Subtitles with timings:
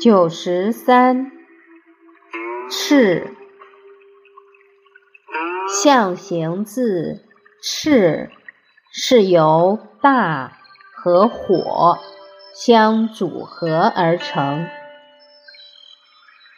[0.00, 1.30] 九十三，
[2.68, 3.30] 赤，
[5.82, 7.24] 象形字
[7.62, 8.30] 赤，
[8.92, 10.58] 是由大
[10.94, 11.98] 和火
[12.54, 14.66] 相组合而成。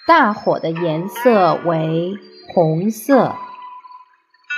[0.08, 2.14] 大火的颜色为
[2.52, 3.36] 红色，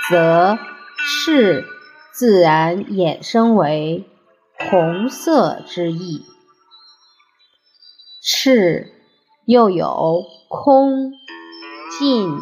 [0.09, 0.57] 则
[0.97, 1.63] 赤
[2.11, 4.07] 自然衍生为
[4.59, 6.25] 红色之意。
[8.21, 8.91] 赤
[9.45, 11.13] 又有空、
[11.97, 12.37] 尽、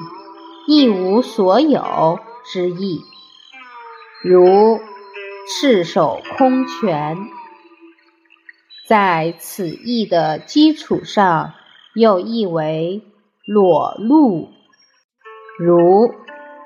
[0.68, 2.20] 一无所有
[2.52, 3.02] 之意，
[4.24, 4.80] 如
[5.48, 7.18] 赤手空拳。
[8.88, 11.54] 在此意的基础上，
[11.94, 13.04] 又译为
[13.46, 14.50] 裸露，
[15.60, 16.14] 如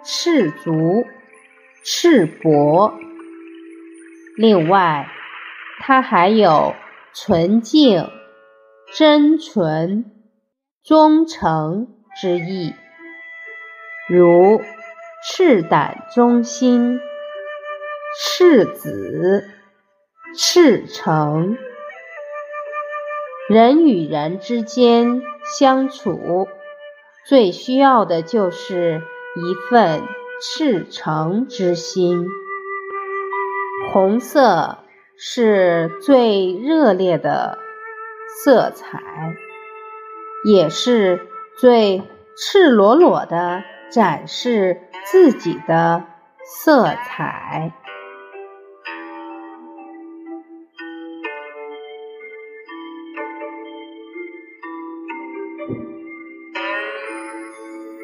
[0.03, 1.05] 赤足、
[1.83, 2.93] 赤膊。
[4.37, 5.11] 另外，
[5.81, 6.73] 它还有
[7.13, 8.09] 纯净。
[8.93, 10.03] 真纯、
[10.83, 11.87] 忠诚
[12.19, 12.73] 之意，
[14.09, 14.61] 如
[15.25, 16.99] 赤胆忠心、
[18.19, 19.49] 赤子、
[20.35, 21.57] 赤诚。
[23.47, 25.21] 人与人之间
[25.57, 26.49] 相处，
[27.25, 29.01] 最需要的就是
[29.37, 30.03] 一份
[30.41, 32.27] 赤诚之心。
[33.93, 34.79] 红色
[35.23, 37.59] 是最热烈的。
[38.43, 38.99] 色彩
[40.43, 41.27] 也是
[41.57, 42.01] 最
[42.35, 43.61] 赤裸裸的
[43.91, 46.05] 展示自己的
[46.43, 47.73] 色彩。